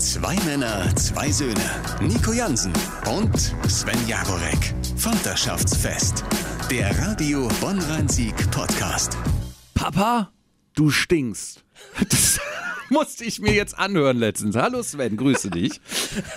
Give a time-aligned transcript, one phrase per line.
[0.00, 1.60] Zwei Männer, zwei Söhne.
[2.00, 2.72] Nico Jansen
[3.06, 3.36] und
[3.68, 4.72] Sven Jagorek.
[4.96, 6.24] Vaterschaftsfest.
[6.70, 9.18] Der Radio Bonn-Rhein-Sieg Podcast.
[9.74, 10.32] Papa,
[10.74, 11.62] du stinkst.
[12.08, 12.40] Das
[12.88, 14.56] musste ich mir jetzt anhören letztens.
[14.56, 15.82] Hallo Sven, grüße dich.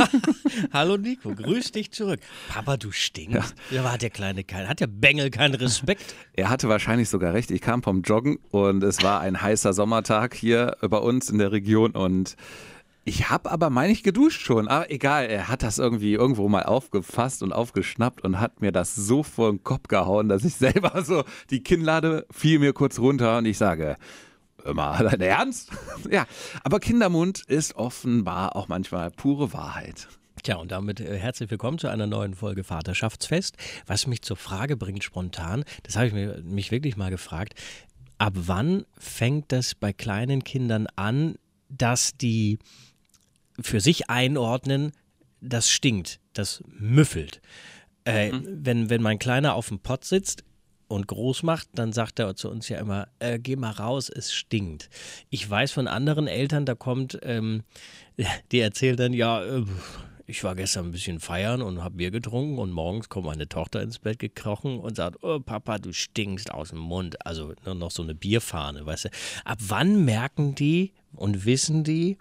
[0.74, 2.20] Hallo Nico, grüß dich zurück.
[2.50, 3.56] Papa, du stinkst.
[3.72, 3.90] Ja.
[3.90, 6.04] hat der kleine kein, hat der Bengel keinen Respekt?
[6.34, 7.50] Er hatte wahrscheinlich sogar recht.
[7.50, 11.54] Ich kam vom Joggen und es war ein heißer Sommertag hier bei uns in der
[11.54, 12.36] Region und
[13.06, 14.68] ich habe aber, meine ich, geduscht schon.
[14.68, 18.96] Aber egal, er hat das irgendwie irgendwo mal aufgefasst und aufgeschnappt und hat mir das
[18.96, 23.38] so vor den Kopf gehauen, dass ich selber so, die Kinnlade fiel mir kurz runter
[23.38, 23.98] und ich sage,
[24.64, 25.72] immer dein Ernst?
[26.10, 26.26] ja,
[26.64, 30.08] aber Kindermund ist offenbar auch manchmal pure Wahrheit.
[30.42, 33.58] Tja, und damit äh, herzlich willkommen zu einer neuen Folge Vaterschaftsfest.
[33.86, 37.54] Was mich zur Frage bringt spontan, das habe ich mich wirklich mal gefragt,
[38.18, 41.36] ab wann fängt das bei kleinen Kindern an,
[41.70, 42.60] dass die
[43.60, 44.92] für sich einordnen,
[45.42, 47.42] das stinkt, das müffelt.
[48.06, 48.60] Äh, mhm.
[48.66, 50.44] wenn, wenn mein Kleiner auf dem Pott sitzt
[50.88, 54.34] und groß macht, dann sagt er zu uns ja immer, äh, geh mal raus, es
[54.34, 54.90] stinkt.
[55.30, 57.64] Ich weiß von anderen Eltern, da kommt, ähm,
[58.52, 59.66] die erzählt dann, ja, äh,
[60.26, 63.82] ich war gestern ein bisschen feiern und habe Bier getrunken und morgens kommt meine Tochter
[63.82, 67.26] ins Bett gekrochen und sagt, oh Papa, du stinkst aus dem Mund.
[67.26, 69.10] Also noch so eine Bierfahne, weißt du.
[69.44, 72.18] Ab wann merken die und wissen die,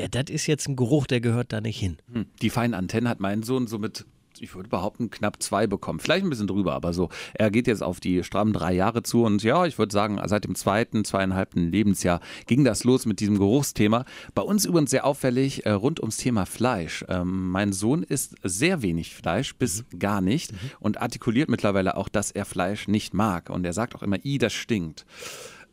[0.00, 1.98] ja, das ist jetzt ein Geruch, der gehört da nicht hin.
[2.12, 2.26] Hm.
[2.42, 4.06] Die feinen Antennen hat mein Sohn so mit
[4.38, 6.00] ich würde behaupten, knapp zwei bekommen.
[6.00, 7.10] Vielleicht ein bisschen drüber, aber so.
[7.34, 10.44] Er geht jetzt auf die strammen drei Jahre zu und ja, ich würde sagen, seit
[10.44, 14.04] dem zweiten, zweieinhalbten Lebensjahr ging das los mit diesem Geruchsthema.
[14.34, 17.04] Bei uns übrigens sehr auffällig äh, rund ums Thema Fleisch.
[17.08, 19.98] Ähm, mein Sohn isst sehr wenig Fleisch, bis mhm.
[19.98, 20.58] gar nicht mhm.
[20.78, 23.50] und artikuliert mittlerweile auch, dass er Fleisch nicht mag.
[23.50, 25.04] Und er sagt auch immer, i, das stinkt.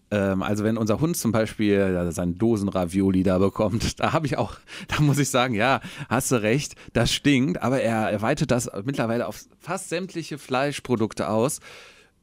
[0.10, 4.56] Ähm, also wenn unser Hund zum Beispiel seinen Dosenravioli da bekommt, da habe ich auch,
[4.88, 9.28] da muss ich sagen, ja, hast du recht, das stinkt, aber er erweitert das mittlerweile
[9.28, 11.60] auf fast sämtliche Fleischprodukte aus.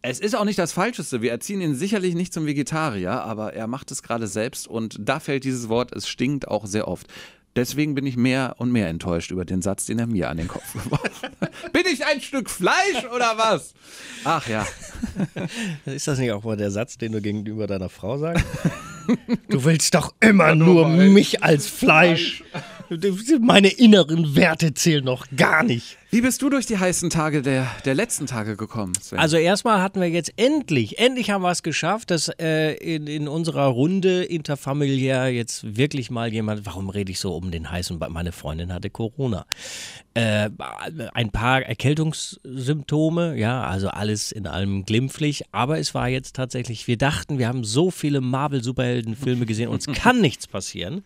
[0.07, 1.23] Es ist auch nicht das Falscheste.
[1.23, 5.19] Wir erziehen ihn sicherlich nicht zum Vegetarier, aber er macht es gerade selbst und da
[5.19, 7.07] fällt dieses Wort, es stinkt auch sehr oft.
[7.57, 10.49] Deswegen bin ich mehr und mehr enttäuscht über den Satz, den er mir an den
[10.49, 11.73] Kopf geworfen hat.
[11.73, 13.75] bin ich ein Stück Fleisch oder was?
[14.25, 14.67] Ach ja.
[15.85, 18.45] Ist das nicht auch mal der Satz, den du gegenüber deiner Frau sagst?
[19.51, 22.43] Du willst doch immer nur mich als Fleisch.
[23.39, 25.99] Meine inneren Werte zählen noch gar nicht.
[26.15, 29.19] Wie bist du durch die heißen Tage der, der letzten Tage gekommen, Sven?
[29.19, 33.27] Also erstmal hatten wir jetzt endlich, endlich haben wir es geschafft, dass äh, in, in
[33.27, 38.31] unserer Runde interfamiliär jetzt wirklich mal jemand, warum rede ich so um den heißen, meine
[38.31, 39.45] Freundin hatte Corona.
[40.15, 40.51] Äh,
[41.15, 46.97] ein paar Erkältungssymptome, ja, also alles in allem glimpflich, aber es war jetzt tatsächlich, wir
[46.97, 51.03] dachten, wir haben so viele Marvel-Superhelden-Filme gesehen, uns kann nichts passieren.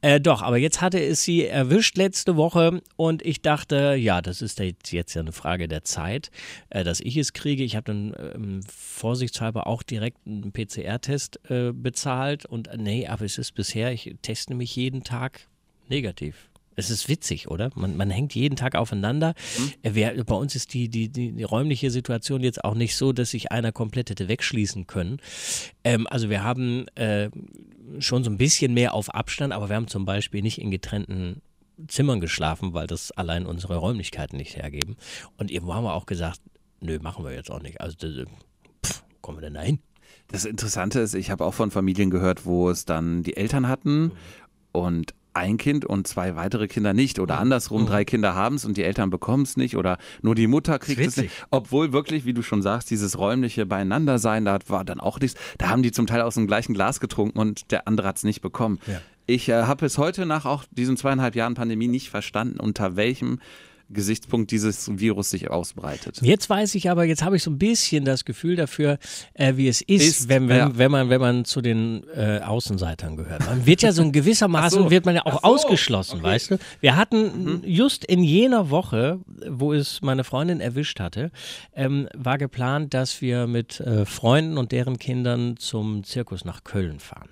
[0.00, 4.31] Äh, doch, aber jetzt hatte es sie erwischt letzte Woche und ich dachte, ja, das
[4.40, 6.30] ist jetzt ja eine Frage der Zeit,
[6.70, 7.64] äh, dass ich es kriege.
[7.64, 13.24] Ich habe dann ähm, vorsichtshalber auch direkt einen PCR-Test äh, bezahlt und äh, nee, aber
[13.24, 15.48] es ist bisher, ich teste mich jeden Tag
[15.88, 16.48] negativ.
[16.74, 17.70] Es ist witzig, oder?
[17.74, 19.34] Man, man hängt jeden Tag aufeinander.
[19.58, 19.72] Mhm.
[19.82, 23.30] Wer, bei uns ist die, die, die, die, räumliche Situation jetzt auch nicht so, dass
[23.30, 25.18] sich einer komplett hätte wegschließen können.
[25.84, 27.28] Ähm, also wir haben äh,
[27.98, 31.42] schon so ein bisschen mehr auf Abstand, aber wir haben zum Beispiel nicht in getrennten
[31.88, 34.96] Zimmern geschlafen, weil das allein unsere Räumlichkeiten nicht hergeben.
[35.36, 36.40] Und irgendwo haben wir auch gesagt,
[36.80, 37.80] nö, machen wir jetzt auch nicht.
[37.80, 37.96] Also,
[38.84, 39.78] pff, kommen wir denn da hin?
[40.28, 44.04] Das Interessante ist, ich habe auch von Familien gehört, wo es dann die Eltern hatten
[44.04, 44.12] mhm.
[44.72, 47.42] und ein Kind und zwei weitere Kinder nicht oder mhm.
[47.42, 47.86] andersrum, mhm.
[47.86, 51.00] drei Kinder haben es und die Eltern bekommen es nicht oder nur die Mutter kriegt
[51.00, 51.46] es nicht.
[51.50, 55.40] Obwohl wirklich, wie du schon sagst, dieses räumliche Beieinandersein, da war dann auch nichts.
[55.58, 58.24] Da haben die zum Teil aus dem gleichen Glas getrunken und der andere hat es
[58.24, 58.78] nicht bekommen.
[58.86, 59.00] Ja.
[59.26, 63.38] Ich äh, habe bis heute nach auch diesen zweieinhalb Jahren Pandemie nicht verstanden, unter welchem
[63.92, 66.20] Gesichtspunkt dieses Virus sich ausbreitet.
[66.22, 68.98] Jetzt weiß ich aber, jetzt habe ich so ein bisschen das Gefühl dafür,
[69.34, 70.78] äh, wie es ist, ist wenn, wenn, ja.
[70.78, 73.44] wenn, man, wenn man zu den äh, Außenseitern gehört.
[73.46, 74.90] Man wird ja so in gewissermaßen, so.
[74.90, 75.48] wird man ja auch so.
[75.48, 76.24] ausgeschlossen, okay.
[76.24, 76.58] weißt du?
[76.80, 77.60] Wir hatten mhm.
[77.64, 81.30] just in jener Woche, wo es meine Freundin erwischt hatte,
[81.74, 86.98] ähm, war geplant, dass wir mit äh, Freunden und deren Kindern zum Zirkus nach Köln
[86.98, 87.28] fahren.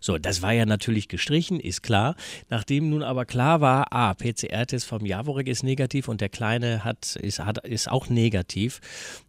[0.00, 2.16] So, das war ja natürlich gestrichen, ist klar.
[2.48, 7.16] Nachdem nun aber klar war, ah, PCR-Test vom Javorek ist negativ und der Kleine hat,
[7.16, 8.80] ist, hat, ist auch negativ,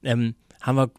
[0.03, 0.91] ähm, haben wir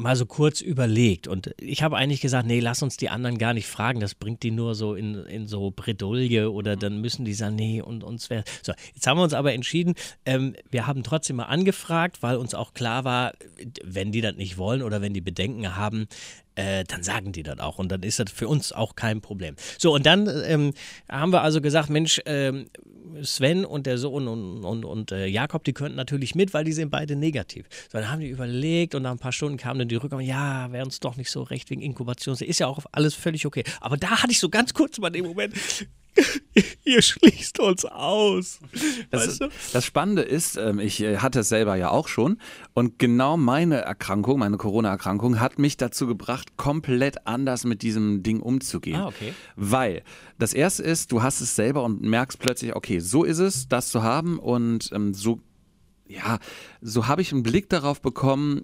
[0.00, 3.54] mal so kurz überlegt und ich habe eigentlich gesagt, nee, lass uns die anderen gar
[3.54, 7.34] nicht fragen, das bringt die nur so in, in so Bredouille oder dann müssen die
[7.34, 8.44] sagen, nee, und uns wäre.
[8.62, 9.94] So, jetzt haben wir uns aber entschieden,
[10.24, 13.32] ähm, wir haben trotzdem mal angefragt, weil uns auch klar war,
[13.84, 16.08] wenn die das nicht wollen oder wenn die Bedenken haben,
[16.60, 19.56] äh, dann sagen die das auch und dann ist das für uns auch kein Problem.
[19.78, 20.72] So, und dann ähm,
[21.10, 22.66] haben wir also gesagt, Mensch, ähm,
[23.22, 26.72] Sven und der Sohn und, und, und äh, Jakob, die könnten natürlich mit, weil die
[26.72, 27.66] sind beide negativ.
[27.90, 30.70] So, dann haben die überlegt und nach ein paar Stunden kamen dann die Rückmeldung, ja,
[30.70, 32.36] wäre uns doch nicht so recht wegen Inkubation.
[32.36, 33.64] Ist ja auch alles völlig okay.
[33.80, 35.54] Aber da hatte ich so ganz kurz mal den Moment,
[36.84, 38.60] ihr schließt uns aus.
[39.10, 39.48] Das, weißt du?
[39.72, 42.38] das Spannende ist, ähm, ich äh, hatte es selber ja auch schon
[42.74, 48.40] und genau meine Erkrankung, meine Corona-Erkrankung hat mich dazu gebracht, komplett anders mit diesem Ding
[48.40, 49.00] umzugehen.
[49.00, 49.34] Ah, okay.
[49.56, 50.02] Weil
[50.38, 53.88] das erste ist, du hast es selber und merkst plötzlich, okay, so ist es, das
[53.88, 55.40] zu haben und ähm, so
[56.10, 56.38] ja,
[56.80, 58.62] so habe ich einen Blick darauf bekommen,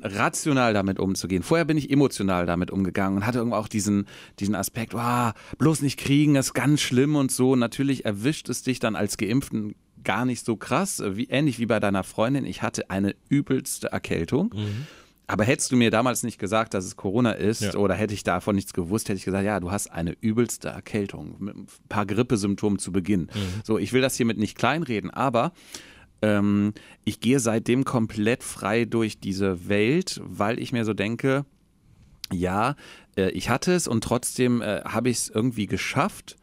[0.00, 1.42] rational damit umzugehen.
[1.42, 4.06] Vorher bin ich emotional damit umgegangen und hatte irgendwo auch diesen,
[4.38, 7.56] diesen Aspekt, oh, bloß nicht kriegen, ist ganz schlimm und so.
[7.56, 9.74] Natürlich erwischt es dich dann als Geimpften
[10.04, 12.44] gar nicht so krass, wie, ähnlich wie bei deiner Freundin.
[12.44, 14.52] Ich hatte eine übelste Erkältung.
[14.54, 14.86] Mhm.
[15.26, 17.74] Aber hättest du mir damals nicht gesagt, dass es Corona ist ja.
[17.76, 21.36] oder hätte ich davon nichts gewusst, hätte ich gesagt, ja, du hast eine übelste Erkältung
[21.38, 23.22] mit ein paar Grippesymptomen zu Beginn.
[23.22, 23.62] Mhm.
[23.64, 25.52] So, ich will das hiermit nicht kleinreden, aber
[26.24, 26.72] ähm,
[27.04, 31.44] ich gehe seitdem komplett frei durch diese Welt, weil ich mir so denke,
[32.32, 32.76] ja,
[33.16, 36.36] äh, ich hatte es und trotzdem äh, habe ich es irgendwie geschafft.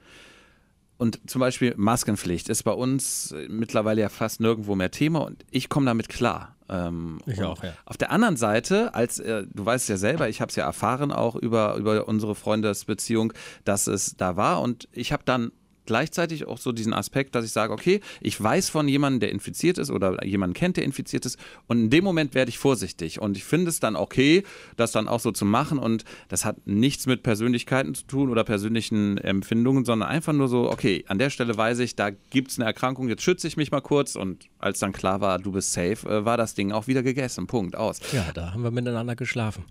[0.98, 5.68] Und zum Beispiel Maskenpflicht ist bei uns mittlerweile ja fast nirgendwo mehr Thema und ich
[5.68, 6.56] komme damit klar.
[6.70, 7.74] Ähm, ich auch, ja.
[7.86, 11.12] Auf der anderen Seite, als äh, du weißt ja selber, ich habe es ja erfahren
[11.12, 13.34] auch über, über unsere Freundesbeziehung,
[13.66, 15.52] dass es da war und ich habe dann
[15.86, 19.78] gleichzeitig auch so diesen Aspekt, dass ich sage, okay, ich weiß von jemandem, der infiziert
[19.78, 21.38] ist oder jemanden kennt, der infiziert ist
[21.68, 24.44] und in dem Moment werde ich vorsichtig und ich finde es dann okay,
[24.78, 28.44] das dann auch so zu machen und das hat nichts mit Persönlichkeiten zu tun oder
[28.44, 32.60] persönlichen Empfindungen, sondern einfach nur so, okay, an der Stelle weiß ich, da gibt es
[32.60, 35.74] eine Erkrankung, jetzt schütze ich mich mal kurz und als dann klar war, du bist
[35.74, 38.00] safe, äh, war das Ding auch wieder gegessen, Punkt, aus.
[38.14, 39.66] Ja, da haben wir miteinander geschlafen.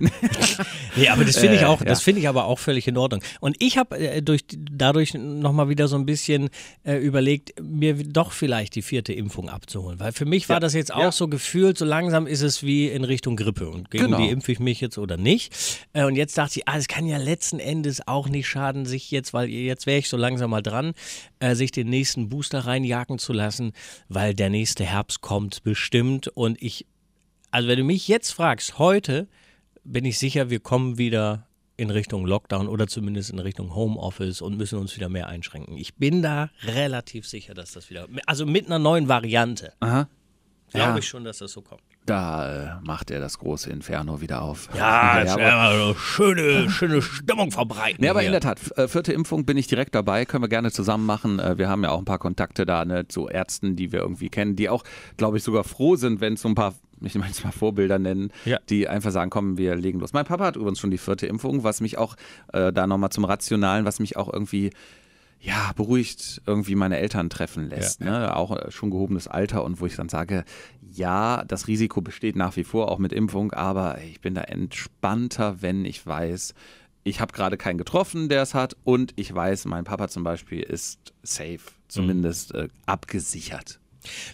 [0.96, 1.90] nee, aber das finde ich äh, auch, äh, ja.
[1.90, 3.22] das finde ich aber auch völlig in Ordnung.
[3.40, 6.50] Und ich habe äh, durch dadurch nochmal wieder so ein bisschen
[6.84, 10.00] äh, überlegt, mir doch vielleicht die vierte Impfung abzuholen.
[10.00, 10.60] Weil für mich war ja.
[10.60, 11.12] das jetzt auch ja.
[11.12, 13.68] so gefühlt, so langsam ist es wie in Richtung Grippe.
[13.68, 14.18] Und gegen genau.
[14.18, 15.54] die impfe ich mich jetzt oder nicht.
[15.92, 19.10] Äh, und jetzt dachte ich, ah, es kann ja letzten Endes auch nicht schaden, sich
[19.10, 20.92] jetzt, weil jetzt wäre ich so langsam mal dran,
[21.38, 23.72] äh, sich den nächsten Booster reinjagen zu lassen,
[24.08, 26.28] weil der nächste Herbst kommt bestimmt.
[26.28, 26.86] Und ich,
[27.50, 29.28] also wenn du mich jetzt fragst, heute
[29.84, 31.46] bin ich sicher, wir kommen wieder
[31.76, 35.78] in Richtung Lockdown oder zumindest in Richtung Homeoffice und müssen uns wieder mehr einschränken.
[35.78, 40.08] Ich bin da relativ sicher, dass das wieder, also mit einer neuen Variante, glaube
[40.74, 40.98] ja.
[40.98, 41.82] ich schon, dass das so kommt.
[42.06, 44.68] Da äh, macht er das große Inferno wieder auf.
[44.76, 48.02] Ja, ja aber, schöne, schöne Stimmung verbreiten.
[48.02, 48.28] Ja, aber hier.
[48.28, 51.38] in der Tat, äh, vierte Impfung bin ich direkt dabei, können wir gerne zusammen machen.
[51.38, 54.28] Äh, wir haben ja auch ein paar Kontakte da ne, zu Ärzten, die wir irgendwie
[54.28, 54.82] kennen, die auch,
[55.18, 58.58] glaube ich, sogar froh sind, wenn es so ein paar mich manchmal Vorbilder nennen, ja.
[58.68, 60.12] die einfach sagen, komm, wir legen los.
[60.12, 62.16] Mein Papa hat übrigens schon die vierte Impfung, was mich auch
[62.52, 64.70] äh, da nochmal zum Rationalen, was mich auch irgendwie
[65.42, 68.00] ja, beruhigt irgendwie meine Eltern treffen lässt.
[68.00, 68.36] Ja, ne?
[68.36, 70.44] Auch äh, schon gehobenes Alter und wo ich dann sage,
[70.82, 75.62] ja, das Risiko besteht nach wie vor auch mit Impfung, aber ich bin da entspannter,
[75.62, 76.54] wenn ich weiß,
[77.04, 80.60] ich habe gerade keinen getroffen, der es hat und ich weiß, mein Papa zum Beispiel
[80.60, 82.60] ist safe, zumindest mhm.
[82.60, 83.79] äh, abgesichert.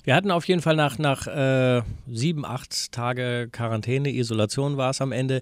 [0.05, 5.01] Wir hatten auf jeden Fall nach, nach äh, sieben, acht Tage Quarantäne, Isolation war es
[5.01, 5.41] am Ende,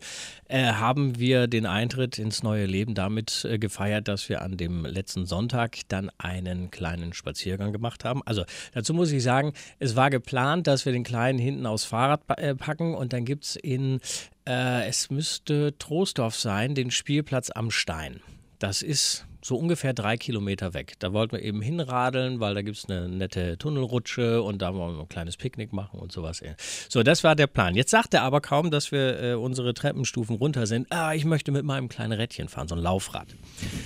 [0.49, 4.85] äh, haben wir den Eintritt ins neue Leben damit äh, gefeiert, dass wir an dem
[4.85, 8.23] letzten Sonntag dann einen kleinen Spaziergang gemacht haben.
[8.25, 12.23] Also dazu muss ich sagen, es war geplant, dass wir den Kleinen hinten aufs Fahrrad
[12.39, 14.01] äh, packen und dann gibt es in,
[14.47, 18.21] äh, es müsste Troisdorf sein, den Spielplatz am Stein.
[18.59, 20.95] Das ist so ungefähr drei Kilometer weg.
[21.01, 24.97] Da wollten wir eben hinradeln, weil da gibt es eine nette Tunnelrutsche und da wollen
[24.97, 26.43] wir ein kleines Picknick machen und sowas.
[26.89, 27.75] So, das war der Plan.
[27.75, 30.91] Jetzt sagt er aber kaum, dass wir äh, unsere Treppenstufen runter sind.
[30.91, 33.29] Ah, ich möchte mit meinem kleinen Rädchen fahren, so ein Laufrad.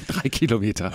[0.07, 0.93] Drei Kilometer.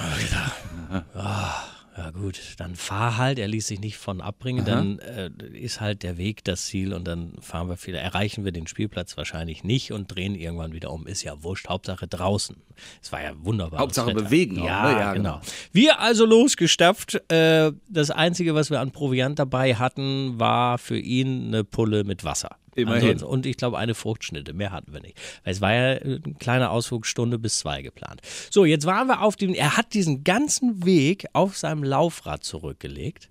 [1.14, 1.64] Ah,
[1.96, 4.76] ja gut, dann fahr halt, er ließ sich nicht von abbringen, Aha.
[4.76, 8.52] dann äh, ist halt der Weg das Ziel und dann fahren wir wieder, erreichen wir
[8.52, 11.06] den Spielplatz wahrscheinlich nicht und drehen irgendwann wieder um.
[11.06, 12.58] Ist ja wurscht, Hauptsache draußen.
[13.02, 13.80] Es war ja wunderbar.
[13.80, 14.60] Hauptsache bewegen.
[14.62, 15.00] Auch, ja, ne?
[15.00, 15.34] ja genau.
[15.34, 15.42] genau.
[15.72, 17.22] Wir also losgestapft.
[17.32, 22.24] Äh, das Einzige, was wir an Proviant dabei hatten, war für ihn eine Pulle mit
[22.24, 22.58] Wasser.
[22.76, 23.12] Immerhin.
[23.12, 25.18] Ansonsten, und ich glaube eine Fruchtschnitte, mehr hatten wir nicht.
[25.44, 28.22] Weil es war ja eine kleine Ausflugstunde bis zwei geplant.
[28.50, 33.30] So, jetzt waren wir auf dem, er hat diesen ganzen Weg auf seinem Laufrad zurückgelegt.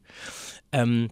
[0.72, 1.10] Ähm,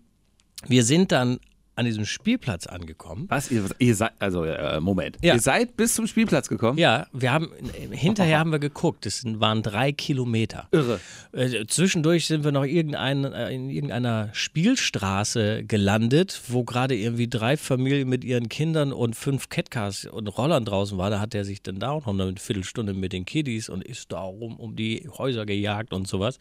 [0.67, 1.41] wir sind dann
[1.81, 3.25] an diesem Spielplatz angekommen.
[3.29, 3.51] Was?
[3.51, 5.17] Ihr, ihr seid, also, äh, Moment.
[5.23, 5.35] Ja.
[5.35, 6.77] Ihr seid bis zum Spielplatz gekommen?
[6.79, 7.51] Ja, wir haben,
[7.91, 10.69] hinterher haben wir geguckt, es waren drei Kilometer.
[10.73, 11.01] Irre.
[11.33, 17.57] Äh, zwischendurch sind wir noch irgendein, äh, in irgendeiner Spielstraße gelandet, wo gerade irgendwie drei
[17.57, 21.13] Familien mit ihren Kindern und fünf Catcars und Rollern draußen waren.
[21.13, 24.13] Da hat er sich dann da auch noch eine Viertelstunde mit den Kiddies und ist
[24.13, 26.39] da rum um die Häuser gejagt und sowas.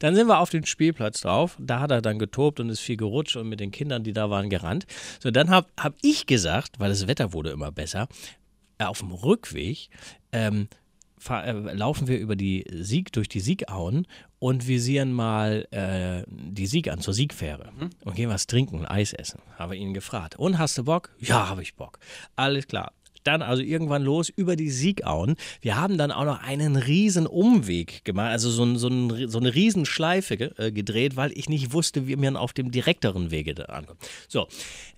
[0.00, 1.56] Dann sind wir auf den Spielplatz drauf.
[1.60, 4.30] Da hat er dann getobt und ist viel gerutscht und mit den Kindern, die da
[4.30, 4.79] waren, gerannt.
[5.22, 8.08] So, dann habe hab ich gesagt, weil das Wetter wurde immer besser,
[8.78, 9.88] auf dem Rückweg
[10.32, 10.68] ähm,
[11.18, 14.06] fahr, äh, laufen wir über die Sieg, durch die Siegauen
[14.38, 17.72] und visieren mal äh, die Sieg an zur Siegfähre
[18.04, 19.40] und gehen was trinken, Eis essen.
[19.58, 20.36] Habe ihn gefragt.
[20.36, 21.10] Und hast du Bock?
[21.18, 21.98] Ja, habe ich Bock.
[22.36, 22.92] Alles klar.
[23.24, 25.36] Dann also irgendwann los über die Siegauen.
[25.60, 28.88] Wir haben dann auch noch einen riesen Umweg gemacht, also so, so,
[29.28, 32.70] so eine riesen Schleife ge- äh, gedreht, weil ich nicht wusste, wie man auf dem
[32.70, 34.00] direkteren Wege da ankommt.
[34.28, 34.46] So,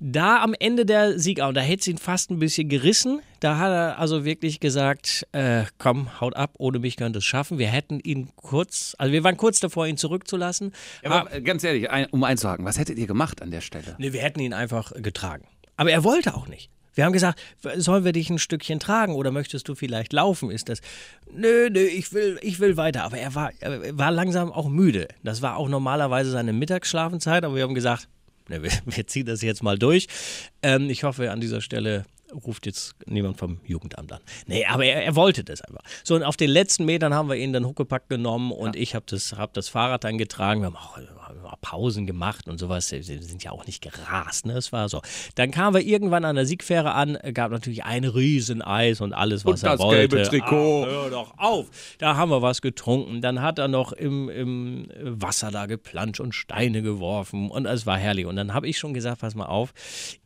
[0.00, 3.20] da am Ende der Siegauen, da hätte es ihn fast ein bisschen gerissen.
[3.40, 7.24] Da hat er also wirklich gesagt, äh, komm, haut ab, ohne mich könnt ihr es
[7.24, 7.58] schaffen.
[7.58, 10.72] Wir hätten ihn kurz, also wir waren kurz davor, ihn zurückzulassen.
[11.02, 13.96] Aber, äh, ganz ehrlich, um einzuhaken, was hättet ihr gemacht an der Stelle?
[13.98, 15.44] Nee, wir hätten ihn einfach getragen.
[15.76, 16.70] Aber er wollte auch nicht.
[16.94, 17.40] Wir haben gesagt,
[17.76, 20.50] sollen wir dich ein Stückchen tragen oder möchtest du vielleicht laufen?
[20.50, 20.80] Ist das?
[21.32, 23.04] Nö, nö, ich will, ich will weiter.
[23.04, 25.08] Aber er war, er war langsam auch müde.
[25.22, 28.08] Das war auch normalerweise seine Mittagsschlafenzeit, aber wir haben gesagt,
[28.48, 30.06] wir, wir ziehen das jetzt mal durch.
[30.62, 34.20] Ähm, ich hoffe, an dieser Stelle ruft jetzt niemand vom Jugendamt an.
[34.46, 35.82] Nee, aber er, er wollte das einfach.
[36.04, 39.04] So, und auf den letzten Metern haben wir ihn dann Huckepack genommen und ich habe
[39.08, 40.60] das, hab das Fahrrad dann getragen.
[40.60, 40.98] Wir haben auch,
[41.62, 42.88] Pausen gemacht und sowas.
[42.88, 44.54] Sie sind ja auch nicht gerast, ne?
[44.54, 45.00] Es war so.
[45.36, 49.62] Dann kamen wir irgendwann an der Siegfähre an, gab natürlich ein Rieseneis und alles, was
[49.62, 50.08] Und er das wollte.
[50.08, 50.84] gelbe Trikot.
[50.84, 51.66] Ah, hör doch auf.
[51.98, 53.22] Da haben wir was getrunken.
[53.22, 57.96] Dann hat er noch im, im Wasser da geplanscht und Steine geworfen und es war
[57.96, 58.26] herrlich.
[58.26, 59.72] Und dann habe ich schon gesagt, pass mal auf,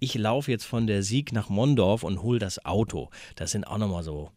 [0.01, 3.11] ich laufe jetzt von der Sieg nach Mondorf und hol das Auto.
[3.35, 4.31] Das sind auch nochmal so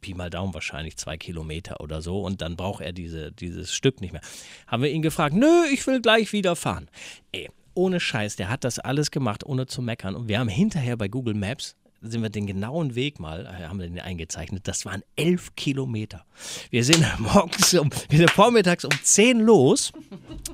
[0.00, 4.00] Pi mal Daumen wahrscheinlich zwei Kilometer oder so und dann braucht er diese, dieses Stück
[4.00, 4.20] nicht mehr.
[4.66, 6.90] Haben wir ihn gefragt, nö, ich will gleich wieder fahren.
[7.32, 10.14] Ey, ohne Scheiß, der hat das alles gemacht, ohne zu meckern.
[10.14, 13.80] Und wir haben hinterher bei Google Maps sind wir den genauen Weg mal, äh, haben
[13.80, 16.24] wir den eingezeichnet, das waren elf Kilometer.
[16.70, 19.92] Wir sind morgens um, wir sind vormittags um 10 los,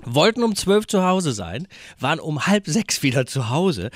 [0.05, 1.67] wollten um 12 zu Hause sein,
[1.99, 3.91] waren um halb sechs wieder zu Hause.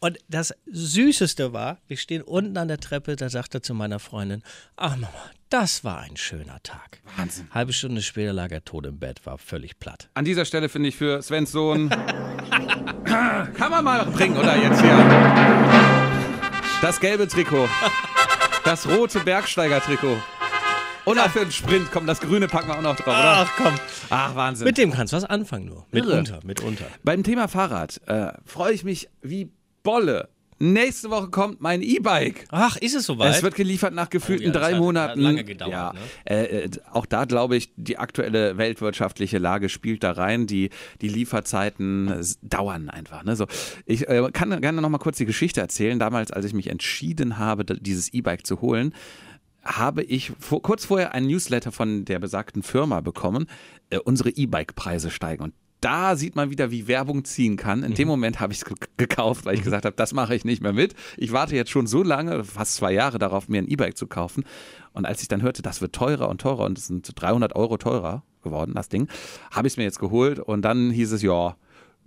[0.00, 3.98] Und das Süßeste war, wir stehen unten an der Treppe, da sagt er zu meiner
[3.98, 4.42] Freundin,
[4.76, 5.12] ach Mama,
[5.50, 7.00] das war ein schöner Tag.
[7.16, 7.48] Wahnsinn.
[7.52, 10.08] Halbe Stunde später lag er tot im Bett, war völlig platt.
[10.14, 11.88] An dieser Stelle finde ich für Svens Sohn.
[13.04, 14.96] Kann man mal bringen, oder jetzt hier?
[16.80, 17.68] Das gelbe Trikot.
[18.64, 20.18] Das rote Bergsteiger-Trikot.
[21.06, 23.46] Und auch für den Sprint, komm, das grüne packen wir auch noch drauf, oder?
[23.48, 23.74] Ach komm,
[24.10, 24.66] Ach, Wahnsinn.
[24.66, 25.86] mit dem kannst du was anfangen nur.
[25.90, 26.84] Mitunter, mitunter.
[27.02, 29.50] Beim Thema Fahrrad äh, freue ich mich wie
[29.88, 30.28] Bolle.
[30.60, 32.46] Nächste Woche kommt mein E-Bike.
[32.50, 33.30] Ach, ist es soweit?
[33.36, 35.10] Es wird geliefert nach gefühlten Oh ja, drei hat- Monaten.
[35.10, 35.98] hat lange gedauert, Ja, ne?
[36.48, 40.48] äh, äh, auch da glaube ich, die aktuelle weltwirtschaftliche Lage spielt da rein.
[40.48, 43.22] Die, die Lieferzeiten äh, dauern einfach.
[43.22, 43.36] Ne?
[43.36, 43.46] So,
[43.86, 45.98] ich äh, kann gerne noch mal kurz die Geschichte erzählen.
[46.00, 48.92] Damals, als ich mich entschieden habe, dieses E-Bike zu holen,
[49.64, 53.46] habe ich vor, kurz vorher ein Newsletter von der besagten Firma bekommen,
[53.90, 55.44] äh, unsere E-Bike-Preise steigen.
[55.44, 57.82] Und da sieht man wieder, wie Werbung ziehen kann.
[57.82, 58.64] In dem Moment habe ich es
[58.96, 60.94] gekauft, weil ich gesagt habe, das mache ich nicht mehr mit.
[61.16, 64.44] Ich warte jetzt schon so lange, fast zwei Jahre darauf, mir ein E-Bike zu kaufen.
[64.92, 67.76] Und als ich dann hörte, das wird teurer und teurer und es sind 300 Euro
[67.76, 69.08] teurer geworden, das Ding,
[69.50, 71.56] habe ich es mir jetzt geholt und dann hieß es, ja,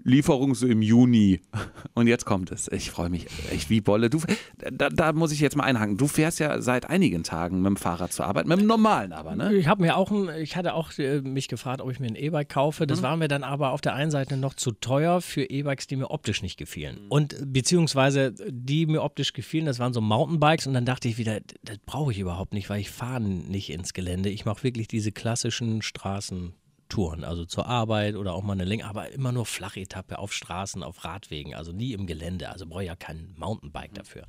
[0.04, 1.42] Lieferung so im Juni.
[1.94, 2.68] Und jetzt kommt es.
[2.70, 4.10] Ich freue mich echt wie Bolle.
[4.10, 4.20] Du,
[4.72, 5.98] da, da muss ich jetzt mal einhaken.
[5.98, 9.36] Du fährst ja seit einigen Tagen mit dem Fahrrad zur Arbeit, mit dem normalen aber,
[9.36, 9.54] ne?
[9.54, 12.16] Ich habe mir auch, ein, ich hatte auch äh, mich gefragt, ob ich mir ein
[12.16, 12.84] E-Bike kaufe.
[12.84, 12.88] Mhm.
[12.88, 15.96] Das war mir dann aber auf der einen Seite noch zu teuer für E-Bikes, die
[15.96, 17.00] mir optisch nicht gefielen.
[17.10, 21.18] Und äh, beziehungsweise die mir optisch gefielen, das waren so Mountainbikes und dann dachte ich
[21.18, 24.30] wieder, das brauche ich überhaupt nicht, weil ich fahre nicht ins Gelände.
[24.30, 26.54] Ich mache wirklich diese klassischen Straßen.
[26.92, 30.84] Touren, also zur Arbeit oder auch mal eine Länge, aber immer nur Flachetappe auf Straßen,
[30.84, 32.50] auf Radwegen, also nie im Gelände.
[32.50, 34.24] Also brauche ich ja kein Mountainbike dafür.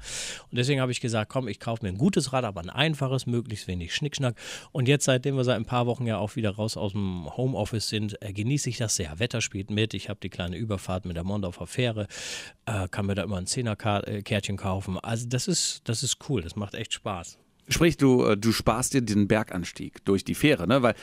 [0.49, 3.27] Und deswegen habe ich gesagt, komm, ich kaufe mir ein gutes Rad, aber ein einfaches,
[3.27, 4.37] möglichst wenig Schnickschnack.
[4.71, 7.89] Und jetzt, seitdem wir seit ein paar Wochen ja auch wieder raus aus dem Homeoffice
[7.89, 9.19] sind, äh, genieße ich das sehr.
[9.19, 9.93] Wetter spielt mit.
[9.93, 12.07] Ich habe die kleine Überfahrt mit der Mondorfer Fähre,
[12.67, 15.01] äh, kann mir da immer ein Zehnerkärtchen kaufen.
[15.01, 17.42] Also das ist, das ist cool, das macht echt Spaß.
[17.69, 20.83] Sprich, du, äh, du sparst dir den Berganstieg durch die Fähre, ne?
[20.83, 20.95] Weil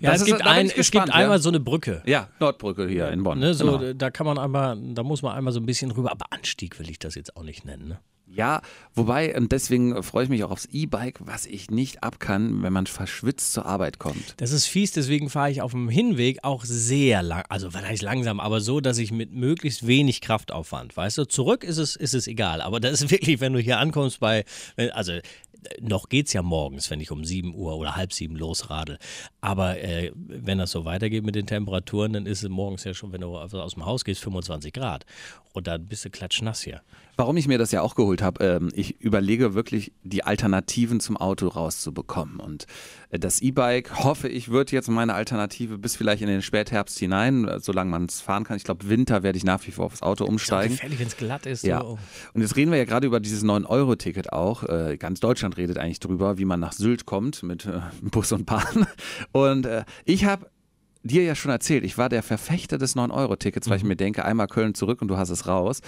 [0.00, 1.42] Ja, es ist- gibt, ein, ich es gespannt, gibt einmal ja.
[1.42, 2.02] so eine Brücke.
[2.06, 3.38] Ja, Nordbrücke hier in Bonn.
[3.38, 3.92] Ne, so, genau.
[3.92, 6.88] Da kann man einmal, da muss man einmal so ein bisschen rüber, aber Anstieg will
[6.90, 7.88] ich das jetzt auch nicht nennen.
[7.88, 7.98] Ne?
[8.30, 8.60] Ja,
[8.94, 12.74] wobei, und deswegen freue ich mich auch aufs E-Bike, was ich nicht ab kann, wenn
[12.74, 14.34] man verschwitzt zur Arbeit kommt.
[14.36, 18.38] Das ist fies, deswegen fahre ich auf dem Hinweg auch sehr lang, also vielleicht langsam,
[18.38, 22.26] aber so, dass ich mit möglichst wenig Kraftaufwand, weißt du, zurück ist es, ist es
[22.26, 24.44] egal, aber das ist wirklich, wenn du hier ankommst bei,
[24.92, 25.14] also
[25.80, 28.98] noch geht es ja morgens, wenn ich um 7 Uhr oder halb sieben losradel.
[29.40, 33.12] Aber äh, wenn das so weitergeht mit den Temperaturen, dann ist es morgens ja schon,
[33.12, 35.04] wenn du aus dem Haus gehst, 25 Grad.
[35.52, 36.82] Und dann bist du klatschnass hier.
[37.18, 41.16] Warum ich mir das ja auch geholt habe, ähm, ich überlege wirklich, die Alternativen zum
[41.16, 42.38] Auto rauszubekommen.
[42.38, 42.68] Und
[43.10, 47.48] äh, das E-Bike, hoffe ich, wird jetzt meine Alternative bis vielleicht in den Spätherbst hinein,
[47.48, 48.56] äh, solange man es fahren kann.
[48.56, 50.74] Ich glaube, Winter werde ich nach wie vor aufs Auto umsteigen.
[50.74, 51.64] Ist gefährlich, wenn es glatt ist.
[51.64, 51.80] Ja.
[51.80, 52.00] Und
[52.36, 54.62] jetzt reden wir ja gerade über dieses 9-Euro-Ticket auch.
[54.62, 58.46] Äh, ganz Deutschland redet eigentlich drüber, wie man nach Sylt kommt mit äh, Bus und
[58.46, 58.86] Bahn.
[59.32, 60.46] Und äh, ich habe
[61.02, 64.46] dir ja schon erzählt, ich war der Verfechter des 9-Euro-Tickets, weil ich mir denke, einmal
[64.46, 65.80] Köln zurück und du hast es raus.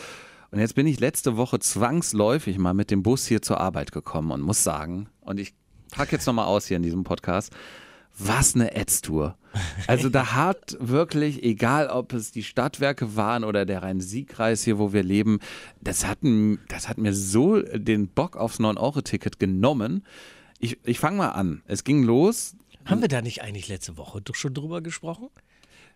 [0.50, 4.32] Und jetzt bin ich letzte Woche zwangsläufig mal mit dem Bus hier zur Arbeit gekommen
[4.32, 5.54] und muss sagen, und ich
[5.92, 7.52] packe jetzt nochmal aus hier in diesem Podcast,
[8.18, 9.36] was eine Ätztour.
[9.86, 14.92] Also da hat wirklich, egal ob es die Stadtwerke waren oder der Rhein-Sieg-Kreis hier, wo
[14.92, 15.38] wir leben,
[15.80, 16.18] das hat,
[16.68, 20.04] das hat mir so den Bock aufs 9-Euro-Ticket genommen.
[20.58, 21.62] Ich, ich fange mal an.
[21.66, 22.56] Es ging los.
[22.84, 25.28] Haben wir da nicht eigentlich letzte Woche doch schon drüber gesprochen?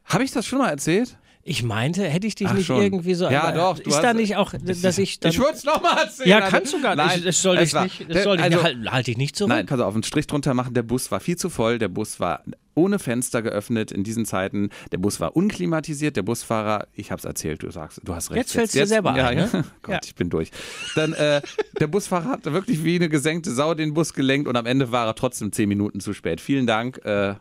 [0.04, 1.18] Habe ich das schon mal erzählt?
[1.46, 2.80] Ich meinte, hätte ich dich Ach, nicht schon.
[2.80, 3.28] irgendwie so.
[3.28, 5.30] Ja, doch, du Ist da nicht auch, dass ich dann.
[5.30, 6.28] ich würde es nochmal erzählen.
[6.30, 7.04] ja, kannst du gar nicht.
[7.06, 8.06] Nein, das soll ich nicht.
[8.08, 8.64] Das soll ich also- nicht.
[8.64, 9.50] Halt, halt ich nicht zurück.
[9.50, 10.72] Nein, pass auf, einen Strich drunter machen.
[10.72, 11.78] Der Bus war viel zu voll.
[11.78, 12.42] Der Bus war
[12.74, 14.70] ohne Fenster geöffnet in diesen Zeiten.
[14.90, 16.16] Der Bus war unklimatisiert.
[16.16, 18.38] Der Busfahrer, ich habe es erzählt, du sagst, du hast recht.
[18.38, 19.44] Jetzt fällt's dir selber ja, ein, ja.
[19.52, 19.64] ne?
[19.82, 20.00] Gott, Ja.
[20.02, 20.50] ich bin durch.
[20.96, 21.42] Dann, äh,
[21.78, 25.06] der Busfahrer hat wirklich wie eine gesenkte Sau den Bus gelenkt und am Ende war
[25.06, 26.40] er trotzdem zehn Minuten zu spät.
[26.40, 27.04] Vielen Dank.
[27.04, 27.34] Äh,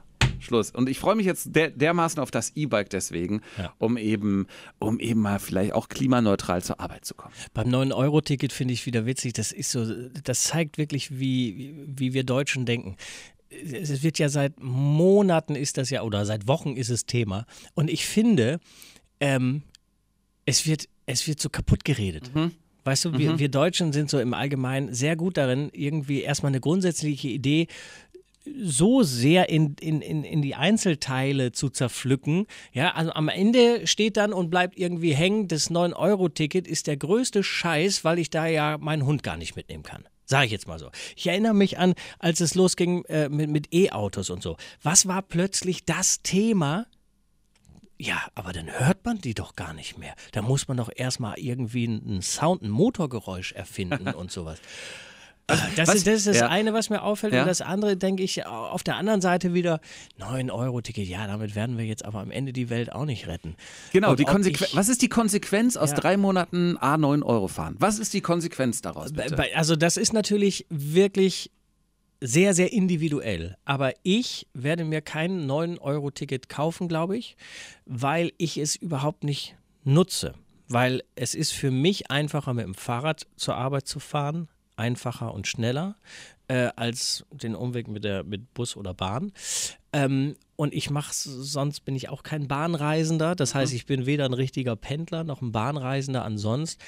[0.44, 0.72] Schluss.
[0.72, 3.74] Und ich freue mich jetzt der, dermaßen auf das E-Bike deswegen, Ja.
[3.80, 4.48] um eben,
[4.80, 7.34] um eben mal vielleicht auch klimaneutral zur Arbeit zu kommen.
[7.54, 9.34] Beim 9-Euro-Ticket finde ich wieder witzig.
[9.34, 9.86] Das ist so,
[10.24, 12.96] das zeigt wirklich, wie, wie wir Deutschen denken.
[13.50, 17.46] Es wird ja seit Monaten ist das ja, oder seit Wochen ist es Thema.
[17.76, 18.60] Und ich finde,
[19.20, 19.62] ähm,
[20.46, 22.32] es wird, es wird so kaputt geredet.
[22.84, 26.60] Weißt du, wir, wir Deutschen sind so im Allgemeinen sehr gut darin, irgendwie erstmal eine
[26.60, 27.68] grundsätzliche Idee
[28.46, 32.48] so sehr in, in, in, in die Einzelteile zu zerpflücken.
[32.72, 37.44] Ja, also am Ende steht dann und bleibt irgendwie hängen, das 9-Euro-Ticket ist der größte
[37.44, 40.06] Scheiß, weil ich da ja meinen Hund gar nicht mitnehmen kann.
[40.26, 40.90] Sage ich jetzt mal so.
[41.16, 44.58] Ich erinnere mich an, als es losging äh, mit, mit E-Autos und so.
[44.82, 46.88] Was war plötzlich das Thema?
[48.00, 50.16] Ja, aber dann hört man die doch gar nicht mehr.
[50.32, 54.60] Da muss man doch erstmal irgendwie einen Sound, ein Motorgeräusch erfinden und sowas.
[55.48, 56.48] Äh, Das, ist, das ist das ja.
[56.50, 57.34] eine, was mir auffällt.
[57.34, 57.42] Ja.
[57.42, 59.82] Und das andere, denke ich, auf der anderen Seite wieder
[60.20, 61.08] 9-Euro-Ticket.
[61.08, 63.56] Ja, damit werden wir jetzt aber am Ende die Welt auch nicht retten.
[63.92, 65.98] Genau, ich- Was ist die Konsequenz aus Ja.
[65.98, 67.76] drei Monaten A9 Euro fahren?
[67.80, 69.12] Was ist die Konsequenz daraus?
[69.14, 69.36] Bitte?
[69.56, 71.52] Also das ist natürlich wirklich
[72.22, 73.58] sehr, sehr individuell.
[73.66, 77.36] Aber ich werde mir kein 9-Euro-Ticket kaufen, glaube ich,
[77.86, 80.34] weil ich es überhaupt nicht nutze.
[80.70, 85.48] Weil es ist für mich einfacher, mit dem Fahrrad zur Arbeit zu fahren, einfacher und
[85.48, 85.96] schneller,
[86.48, 89.32] äh, als den Umweg mit, der, mit Bus oder Bahn.
[89.92, 93.36] Ähm, und ich mache sonst bin ich auch kein Bahnreisender.
[93.36, 96.82] Das heißt, ich bin weder ein richtiger Pendler noch ein Bahnreisender ansonsten.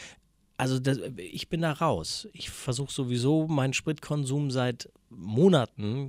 [0.57, 2.27] Also das, ich bin da raus.
[2.31, 6.07] Ich versuche sowieso meinen Spritkonsum seit Monaten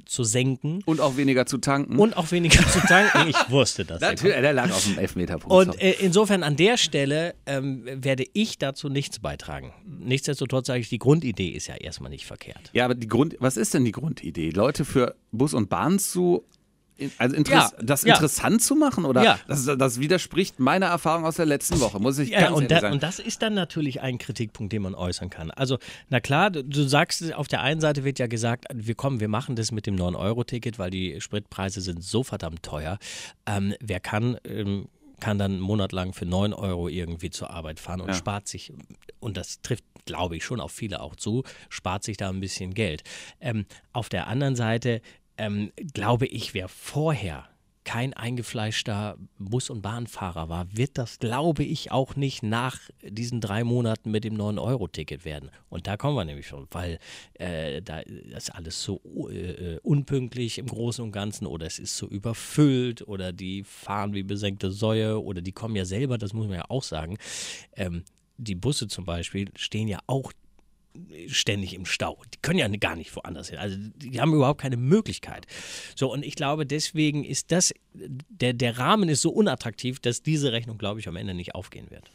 [0.00, 1.98] äh, zu senken Und auch weniger zu tanken.
[1.98, 3.28] und auch weniger zu tanken.
[3.28, 4.00] Ich wusste das.
[4.00, 5.52] Natürlich, der lag auf dem Elfmeterpunkt.
[5.68, 9.72] Und äh, insofern an der Stelle ähm, werde ich dazu nichts beitragen.
[9.86, 12.70] Nichtsdestotrotz sage ich, die Grundidee ist ja erstmal nicht verkehrt.
[12.72, 14.50] ja, aber die Grund, was ist denn die Grundidee?
[14.50, 16.44] Leute für Bus und Bahn zu,
[17.18, 18.14] also interess, Ja, das ja.
[18.14, 19.04] interessant zu machen?
[19.04, 19.38] Oder Ja.
[19.48, 22.68] das, das widerspricht meiner Erfahrung aus der letzten Woche, muss ich Ja, ganz und, ehrlich
[22.76, 22.94] da, sagen.
[22.94, 25.50] und das ist dann natürlich ein Kritikpunkt, den man äußern kann.
[25.50, 29.28] Also, na klar, du, sagst, auf der einen Seite wird ja gesagt, wir kommen, wir
[29.28, 32.98] machen das mit dem 9-Euro-Ticket, weil die Spritpreise sind so verdammt teuer.
[33.46, 34.88] Ähm, wer kann, ähm,
[35.20, 38.14] kann dann einen Monat lang für 9 Euro irgendwie zur Arbeit fahren und Ja.
[38.14, 38.72] spart sich,
[39.20, 42.72] und das trifft, glaube ich, schon auf viele auch zu, spart sich da ein bisschen
[42.72, 43.02] Geld.
[43.38, 45.02] Ähm, auf der anderen Seite
[45.40, 47.48] ähm, glaube ich, wer vorher
[47.82, 53.64] kein eingefleischter Bus- und Bahnfahrer war, wird das, glaube ich, auch nicht nach diesen drei
[53.64, 55.50] Monaten mit dem 9-Euro-Ticket werden.
[55.70, 56.98] Und da kommen wir nämlich schon, weil
[57.34, 59.00] äh, da ist alles so
[59.30, 64.22] äh, unpünktlich im Großen und Ganzen oder es ist so überfüllt oder die fahren wie
[64.22, 67.16] besenkte Säue oder die kommen ja selber, das muss man ja auch sagen.
[67.74, 68.04] Ähm,
[68.36, 70.32] die Busse zum Beispiel stehen ja auch
[71.28, 72.20] ständig im Stau.
[72.34, 73.58] Die können ja gar nicht woanders hin.
[73.58, 75.46] Also die haben überhaupt keine Möglichkeit.
[75.94, 80.52] So, und ich glaube, deswegen ist das, der, der Rahmen ist so unattraktiv, dass diese
[80.52, 82.10] Rechnung, glaube ich, am Ende nicht aufgehen wird.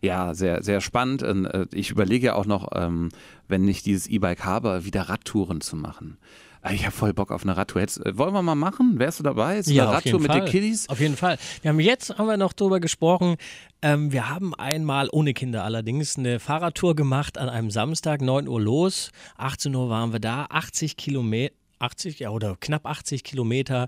[0.00, 1.22] Ja, sehr, sehr spannend.
[1.22, 3.10] Äh, Ich überlege ja auch noch, ähm,
[3.48, 6.18] wenn ich dieses E-Bike habe, wieder Radtouren zu machen.
[6.66, 7.80] Ah, Ich habe voll Bock auf eine Radtour.
[7.80, 8.98] Jetzt, äh, wollen wir mal machen?
[8.98, 9.58] Wärst du dabei?
[9.58, 10.88] Ist eine Radtour mit den Kiddies?
[10.88, 11.38] Auf jeden Fall.
[11.62, 13.36] Wir haben jetzt haben wir noch drüber gesprochen.
[13.82, 18.60] Ähm, wir haben einmal ohne Kinder allerdings eine Fahrradtour gemacht an einem Samstag, 9 Uhr
[18.60, 23.86] los, 18 Uhr waren wir da, 80 Kilometer, 80 ja oder knapp 80 Kilometer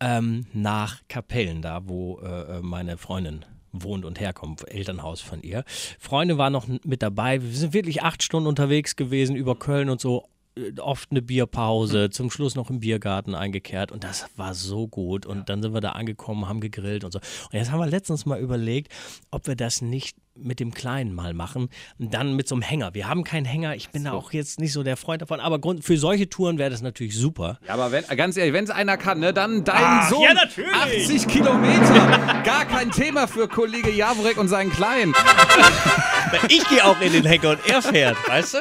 [0.00, 5.64] ähm, nach Kapellen, da wo äh, äh, meine Freundin wohnt und herkommt, Elternhaus von ihr.
[5.98, 7.40] Freunde waren noch mit dabei.
[7.42, 10.26] Wir sind wirklich acht Stunden unterwegs gewesen über Köln und so.
[10.58, 15.26] Äh, Oft eine Bierpause, zum Schluss noch im Biergarten eingekehrt und das war so gut.
[15.26, 17.18] Und dann sind wir da angekommen, haben gegrillt und so.
[17.18, 18.92] Und jetzt haben wir letztens mal überlegt,
[19.30, 22.94] ob wir das nicht mit dem Kleinen mal machen und dann mit so einem Hänger.
[22.94, 25.58] Wir haben keinen Hänger, ich bin da auch jetzt nicht so der Freund davon, aber
[25.58, 27.58] Grund, für solche Touren wäre das natürlich super.
[27.66, 30.22] Ja, aber wenn, ganz ehrlich, wenn es einer kann, ne, dann dein Ach, Sohn.
[30.22, 30.72] ja, natürlich.
[30.72, 32.42] 80 Kilometer.
[32.44, 35.14] Gar kein Thema für Kollege Jaworek und seinen Kleinen.
[36.48, 38.58] Ich gehe auch in den Hänger und er fährt, weißt du?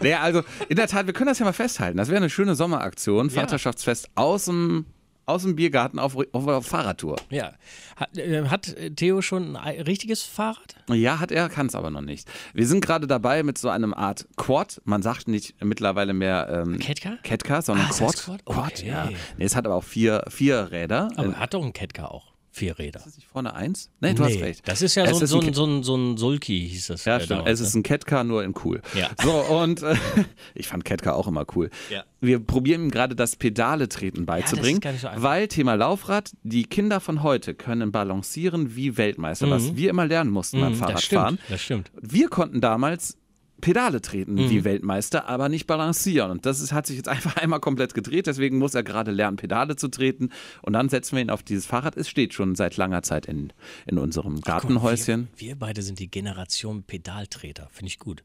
[0.00, 1.98] Naja, also in der Tat, wir können das ja mal festhalten.
[1.98, 3.28] Das wäre eine schöne Sommeraktion.
[3.28, 4.86] Vaterschaftsfest aus dem,
[5.26, 7.16] aus dem Biergarten auf, auf, Fahrradtour.
[7.30, 7.52] Ja.
[7.96, 10.76] Hat, äh, hat Theo schon ein richtiges Fahrrad?
[10.88, 12.28] Ja, hat er, kann es aber noch nicht.
[12.54, 14.80] Wir sind gerade dabei mit so einem Art Quad.
[14.84, 17.16] Man sagt nicht mittlerweile mehr ähm, Ketka?
[17.22, 18.16] Ketka, sondern Ah, Quad.
[18.44, 18.72] Quad?
[18.72, 18.88] Okay.
[18.88, 19.08] ja.
[19.36, 21.08] Nee, es hat aber auch vier, vier Räder.
[21.16, 22.31] Aber Äh, er hat doch einen Ketka auch.
[22.54, 23.00] Vier Räder.
[23.06, 23.88] ist nicht vorne eins?
[24.00, 24.68] Nee, du hast recht.
[24.68, 27.06] Das ist ja Es so, ist so, ein so, ein, so ein Sulki, hieß das.
[27.06, 27.40] Ja, stimmt.
[27.40, 27.80] damals, Es ist ne?
[27.80, 28.82] ein Ketka, nur in cool.
[28.94, 29.08] Ja.
[29.22, 29.94] So, und äh,
[30.54, 31.70] ich fand Ketka auch immer cool.
[31.88, 32.04] Ja.
[32.20, 36.64] Wir probieren ihm gerade das Pedale treten beizubringen, gar nicht so weil Thema Laufrad, die
[36.64, 41.04] Kinder von heute können balancieren wie Weltmeister, was wir immer lernen mussten beim Mhm, das
[41.04, 41.36] Fahrradfahren.
[41.38, 41.90] stimmt, das stimmt.
[42.02, 43.16] Wir konnten damals
[43.62, 44.50] Pedale treten Mhm.
[44.50, 46.30] wie Weltmeister, aber nicht balancieren.
[46.30, 48.26] Und das ist, hat sich jetzt einfach einmal komplett gedreht.
[48.26, 50.28] Deswegen muss er gerade lernen, Pedale zu treten.
[50.60, 51.96] Und dann setzen wir ihn auf dieses Fahrrad.
[51.96, 53.52] Es steht schon seit langer Zeit in,
[53.86, 57.68] in unserem Gartenhäuschen, Wir, wir beide sind die Generation Pedaltreter.
[57.72, 58.22] Finde ich gut.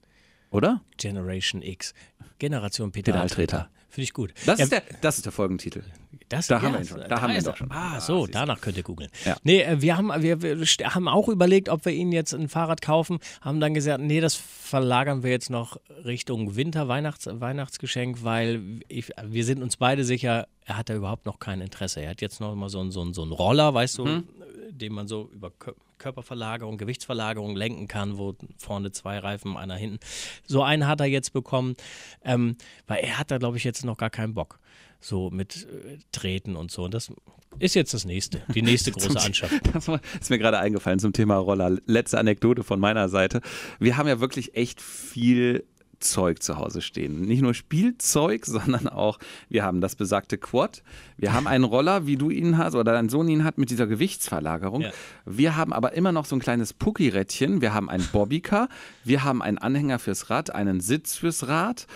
[0.50, 0.82] oder?
[0.98, 1.94] Generation X.
[2.40, 3.24] Generation Pedaltreter.
[3.68, 3.70] Pedaltreter.
[3.90, 4.34] Finde ich gut.
[4.46, 5.82] Das, Ja, ist der, das ist der Folgentitel.
[6.30, 7.00] Das, Da haben wir ihn schon.
[7.08, 7.72] Da haben wir ihn doch schon.
[7.72, 9.10] Ah, so, danach könnt ihr googeln.
[9.24, 9.38] Ja.
[9.44, 10.58] Nee, äh, wir haben, wir, wir
[10.94, 14.36] haben auch überlegt, ob wir ihnen jetzt ein Fahrrad kaufen, haben dann gesagt, nee, das
[14.36, 20.48] verlagern wir jetzt noch Richtung Winter, Weihnachts, Weihnachtsgeschenk, weil ich, wir sind uns beide sicher,
[20.66, 22.02] er hat da überhaupt noch kein Interesse.
[22.02, 24.24] Er hat jetzt noch mal so, einen- so, einen- so einen Roller, weißt du, Mhm.
[24.72, 25.52] den man so über
[25.98, 30.00] Körperverlagerung, Gewichtsverlagerung lenken kann, wo vorne zwei Reifen, einer hinten.
[30.46, 31.76] So einen hat er jetzt bekommen,
[32.24, 32.56] ähm,
[32.88, 34.60] weil er hat da, glaube ich, jetzt noch gar keinen Bock.
[35.00, 36.86] So mit äh, Treten und so.
[36.86, 37.12] Und das
[37.60, 39.60] ist jetzt das nächste, die nächste große Anschaffung.
[39.74, 39.88] Das
[40.22, 41.78] ist mir gerade eingefallen zum Thema Roller.
[41.86, 43.42] Letzte Anekdote von meiner Seite.
[43.80, 45.66] Wir haben ja wirklich echt viel
[46.00, 47.22] Zeug zu Hause stehen.
[47.22, 50.84] Nicht nur Spielzeug, sondern auch, wir haben das besagte Quad.
[51.18, 53.88] Wir haben einen Roller, wie du ihn hast oder dein Sohn ihn hat, mit dieser
[53.88, 54.82] Gewichtsverlagerung.
[54.82, 54.92] Ja.
[55.26, 57.62] Wir haben aber immer noch so ein kleines Pucki-Rädchen.
[57.62, 58.70] Wir haben ein Bobbycar.
[59.04, 61.88] Wir haben einen Anhänger fürs Rad, einen Sitz fürs Rad.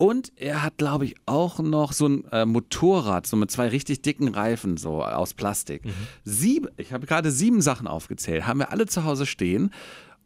[0.00, 4.00] Und er hat, glaube ich, auch noch so ein äh, Motorrad, so mit zwei richtig
[4.00, 5.82] dicken Reifen, so aus Plastik.
[6.24, 9.70] Sieben, ich habe gerade sieben Sachen aufgezählt, haben wir alle zu Hause stehen.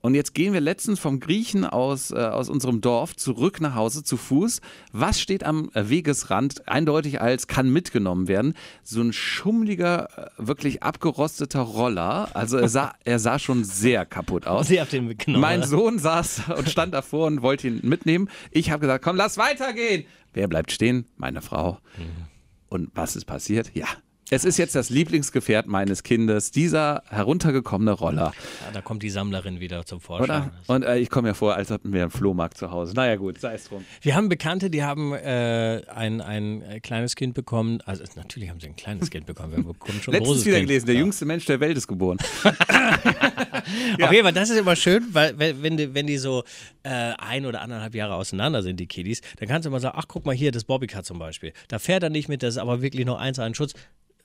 [0.05, 4.05] Und jetzt gehen wir letztens vom Griechen aus, äh, aus unserem Dorf zurück nach Hause
[4.05, 4.61] zu Fuß.
[4.93, 8.53] Was steht am äh, Wegesrand eindeutig als kann mitgenommen werden?
[8.83, 12.29] So ein schummeliger, äh, wirklich abgerosteter Roller.
[12.35, 14.69] Also er sah, er sah schon sehr kaputt aus.
[14.69, 15.41] Sie habt den mitgenommen.
[15.41, 15.63] Mein?
[15.63, 18.29] Sohn saß und stand davor und wollte ihn mitnehmen.
[18.51, 20.05] Ich habe gesagt, komm, lass weitergehen.
[20.35, 21.07] Wer bleibt stehen?
[21.17, 21.79] Meine Frau.
[22.69, 23.71] Und was ist passiert?
[23.73, 23.87] Ja.
[24.31, 28.33] Es ist jetzt das Lieblingsgefährt meines Kindes, dieser heruntergekommene Roller.
[28.65, 30.25] Ja, da kommt die Sammlerin wieder zum Vorschein.
[30.45, 30.51] Oder?
[30.67, 32.95] Und äh, ich komme mir vor, als hätten wir einen Flohmarkt zu Hause.
[32.95, 33.85] Naja, gut, sei es drum.
[34.01, 37.81] Wir haben Bekannte, die haben äh, ein, ein äh, kleines Kind bekommen.
[37.85, 39.57] Also natürlich haben sie ein kleines Kind bekommen.
[39.57, 40.69] Wir bekommen schon ein Letztens großes wieder kind.
[40.69, 41.01] gelesen, der Ja.
[41.03, 42.17] jüngste Mensch der Welt ist geboren.
[44.03, 46.45] Auf jeden Fall, das ist immer schön, weil wenn, die, wenn die so
[46.83, 50.07] äh, ein oder anderthalb Jahre auseinander sind, die Kiddies, dann kannst du immer sagen, ach
[50.09, 51.53] guck mal hier, das Bobbycar zum Beispiel.
[51.69, 53.75] Da fährt er nicht mit, das ist aber wirklich nur eins einen Schutz.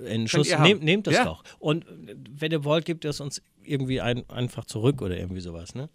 [0.04, 0.80] Einen Schuss, haben.
[0.80, 1.26] nehmt, das Ja.
[1.26, 1.44] doch.
[1.60, 1.86] Und
[2.30, 5.90] wenn ihr wollt, gebt es uns irgendwie ein, einfach zurück oder irgendwie sowas, ne?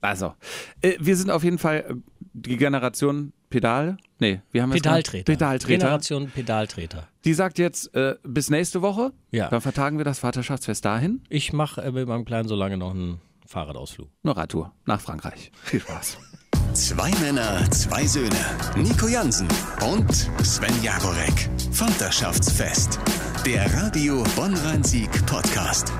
[0.00, 0.34] Also,
[0.80, 1.94] äh, wir sind auf jeden Fall äh,
[2.32, 3.98] die Generation Pedal.
[4.18, 4.76] Nee, wir haben es?
[4.80, 5.24] Pedaltreter.
[5.32, 5.78] Pedaltreter.
[5.78, 7.08] Generation Pedaltreter.
[7.24, 9.12] Die sagt jetzt äh, bis nächste Woche.
[9.30, 9.48] Ja.
[9.48, 11.22] Dann vertagen wir das Vaterschaftsfest dahin.
[11.28, 14.08] Ich mache äh, mit meinem Kleinen so lange noch einen Fahrradausflug.
[14.24, 15.52] Eine Radtour nach Frankreich.
[15.62, 16.18] Viel Spaß.
[16.82, 18.44] Zwei Männer, zwei Söhne.
[18.74, 19.46] Nico Jansen
[19.84, 21.48] und Sven Jagorek.
[21.70, 22.98] Vaterschaftsfest.
[23.46, 25.92] Der Radio Bonn-Rhein-Sieg Podcast.